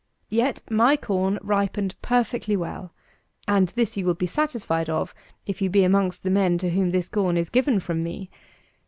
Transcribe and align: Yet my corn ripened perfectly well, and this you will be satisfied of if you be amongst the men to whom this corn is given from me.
Yet 0.31 0.63
my 0.67 0.97
corn 0.97 1.37
ripened 1.43 1.93
perfectly 2.01 2.57
well, 2.57 2.91
and 3.47 3.67
this 3.67 3.95
you 3.95 4.03
will 4.07 4.15
be 4.15 4.25
satisfied 4.25 4.89
of 4.89 5.13
if 5.45 5.61
you 5.61 5.69
be 5.69 5.83
amongst 5.83 6.23
the 6.23 6.31
men 6.31 6.57
to 6.57 6.71
whom 6.71 6.89
this 6.89 7.07
corn 7.07 7.37
is 7.37 7.51
given 7.51 7.79
from 7.79 8.01
me. 8.01 8.31